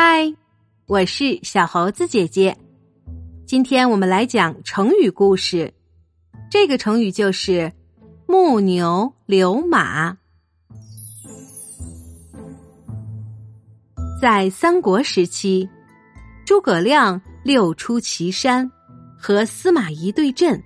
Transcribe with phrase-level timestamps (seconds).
[0.00, 0.32] 嗨，
[0.86, 2.56] 我是小猴子姐姐。
[3.44, 5.74] 今天我们来讲成语故事。
[6.48, 7.72] 这个成语就是
[8.28, 10.16] “木牛流马”。
[14.22, 15.68] 在三国时期，
[16.46, 18.70] 诸葛亮六出祁山，
[19.18, 20.62] 和司马懿对阵。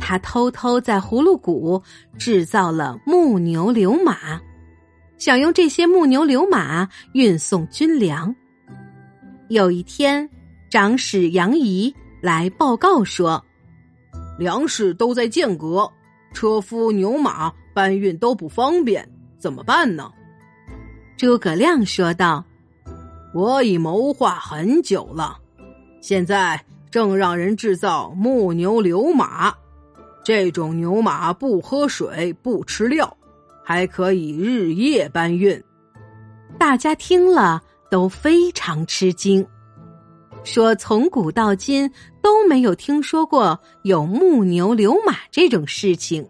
[0.00, 1.82] 他偷偷在葫芦谷
[2.16, 4.40] 制造了木牛流马。
[5.22, 8.34] 想用这些木牛流马运送军粮。
[9.50, 10.28] 有一天，
[10.68, 13.40] 长史杨仪来报告说，
[14.36, 15.88] 粮食都在间隔，
[16.34, 20.10] 车夫牛马搬运都不方便，怎么办呢？
[21.16, 22.44] 诸葛亮说道
[23.32, 25.38] ：“我已谋划很久了，
[26.00, 26.60] 现在
[26.90, 29.54] 正让人制造木牛流马。
[30.24, 33.16] 这种牛马不喝水，不吃料。”
[33.62, 35.62] 还可以日夜搬运，
[36.58, 39.46] 大家听了都非常吃惊，
[40.44, 46.26] 说从古到今都没有听说过有木牛流马这种事情。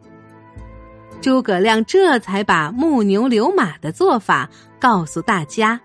[1.21, 5.81] 诸葛亮这才把木牛流马的做法告诉大家，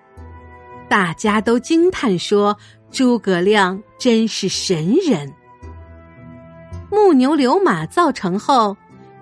[0.89, 2.57] 大家都惊叹说
[2.89, 5.31] ：“诸葛亮真是神人！”
[6.89, 8.75] 木牛流马造成后。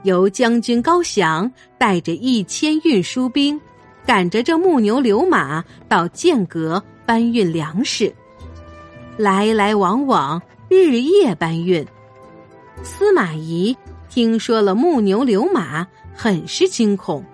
[0.06, 3.60] 由将军高翔带着一千运输兵，
[4.06, 8.14] 赶着这木牛流马到剑阁搬运粮食，
[9.18, 10.40] 来来往往，
[10.70, 11.86] 日夜搬运。
[12.84, 13.76] 司马懿
[14.08, 17.26] 听说了木牛流马，很是惊恐，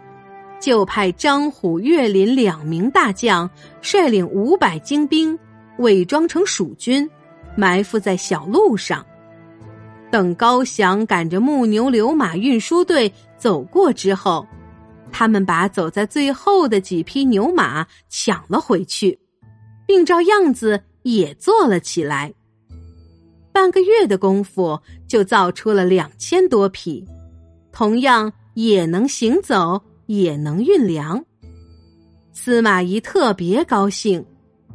[0.62, 3.50] 就派张虎、岳林两名大将
[3.82, 5.38] 率领五百精兵，
[5.80, 7.10] 伪装成蜀军，
[7.58, 9.06] 埋伏在小路上。
[10.12, 14.46] 等高翔赶着木牛流马运输队走过之后，
[15.12, 19.18] 他们把走在最后的几匹牛马抢了回去，
[19.88, 22.32] 并照样子也做了起来。
[23.54, 27.06] 半个月的功夫，就造出了两千多匹，
[27.72, 31.24] 同样也能行走，也能运粮。
[32.34, 34.26] 司马懿特别高兴，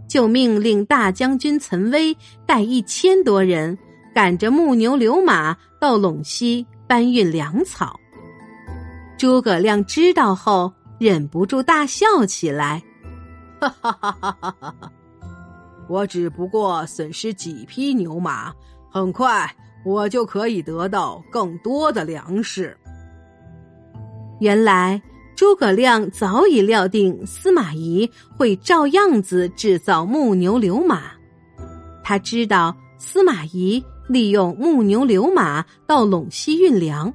[0.08, 3.76] 就命令大将军岑威带一千多人。
[4.16, 8.00] 赶着木牛流马到陇西搬运粮草，
[9.18, 12.82] 诸葛亮知道后忍不住大笑起来，
[13.60, 14.92] 哈哈哈哈哈哈！
[15.86, 18.54] 我只不过损失几匹牛马，
[18.90, 19.54] 很快
[19.84, 22.74] 我就可以得到更多的粮食。
[24.40, 24.98] 原来
[25.36, 31.02] 诸葛亮早已料定司马懿会照样子制造木牛流马，
[32.02, 33.84] 他知道司马懿。
[34.08, 37.12] 利用木牛流马到陇西运粮，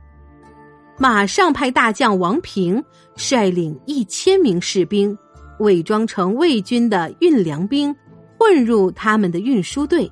[0.98, 2.84] 马上派大将王平
[3.16, 5.18] 率领一千名士兵，
[5.60, 7.96] 伪装成魏军的运粮兵，
[8.38, 10.12] 混入他们的运输队，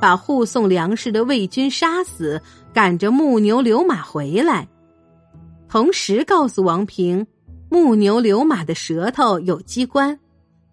[0.00, 2.40] 把护送粮食的魏军杀死，
[2.72, 4.66] 赶着木牛流马回来。
[5.68, 7.26] 同时告诉王平，
[7.68, 10.18] 木牛流马的舌头有机关，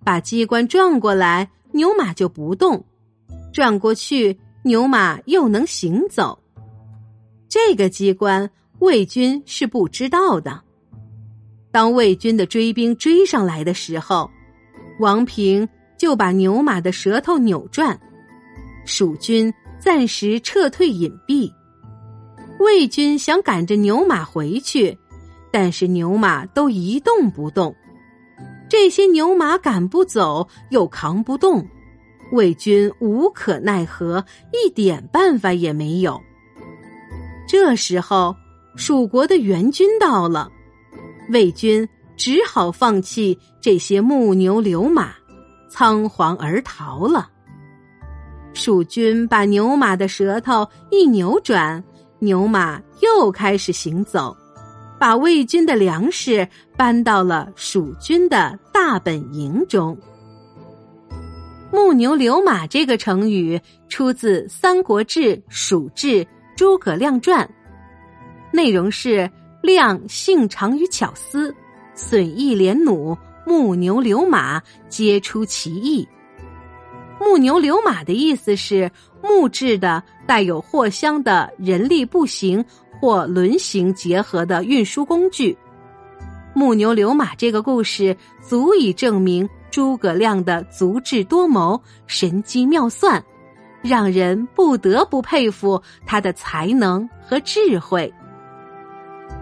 [0.03, 2.79] 把机关转过来，牛马就不动；
[3.51, 4.35] 转过去。
[4.67, 6.37] 牛马又能行走，
[7.47, 10.61] 这个机关魏军是不知道的。
[11.71, 14.29] 当魏军的追兵追上来的时候，
[14.99, 15.67] 王平
[15.97, 17.97] 就把牛马的舌头扭转，
[18.85, 21.49] 蜀军暂时撤退隐蔽。
[22.59, 24.97] 魏军想赶着牛马回去，
[25.49, 27.73] 但是牛马都一动不动，
[28.67, 31.65] 这些牛马赶不走，又扛不动。
[32.31, 36.19] 魏军无可奈何，一点办法也没有。
[37.47, 38.35] 这时候，
[38.75, 40.49] 蜀国的援军到了，
[41.31, 41.87] 魏军
[42.17, 45.11] 只好放弃这些木牛流马，
[45.69, 47.29] 仓皇而逃了。
[48.53, 51.81] 蜀军把牛马的舌头一扭转，
[52.19, 54.35] 牛马又开始行走，
[54.99, 59.97] 把魏军的粮食搬到了蜀军的大本营中。
[61.77, 66.25] 木牛流马这个成语出自《三国志·蜀志·
[66.55, 67.45] 诸葛亮传》，
[68.51, 69.29] 内容是
[69.61, 71.53] 亮性长于巧思，
[71.93, 73.15] 损益连弩，
[73.45, 74.59] 木牛流马
[74.89, 76.05] 皆出其意。
[77.21, 78.89] 木牛流马的意思是
[79.21, 82.65] 木质的、带有货箱的人力步行
[82.99, 85.55] 或轮行结合的运输工具。
[86.55, 89.47] 木牛流马这个故事足以证明。
[89.77, 93.23] 诸葛亮的足智多谋、神机妙算，
[93.83, 98.11] 让人不得不佩服他的才能和智慧。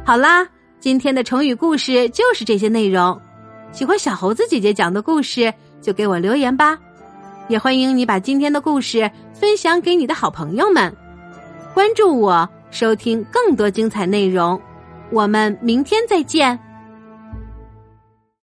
[0.04, 0.46] 好啦，
[0.78, 3.18] 今天的成语故事就是这些内容。
[3.72, 6.78] 喜欢小猴子姐姐讲的故事，就给我留言吧。
[7.48, 10.94] 也欢迎你把今天的故事分享给你的好朋友们。
[11.74, 14.62] 关注我，收听更多精彩内容。
[15.14, 16.60] 我们明天再见。